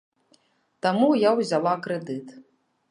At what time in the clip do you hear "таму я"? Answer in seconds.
0.85-1.35